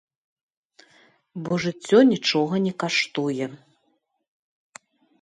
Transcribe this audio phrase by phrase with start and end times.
[1.43, 3.45] Бо жыццё нічога не каштуе.